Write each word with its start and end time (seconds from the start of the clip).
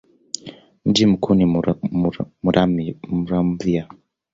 Mji 0.85 1.05
mkuu 1.05 1.33
ni 1.35 1.45
Muramvya. 2.41 3.87